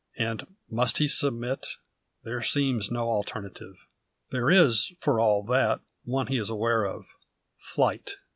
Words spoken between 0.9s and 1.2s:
he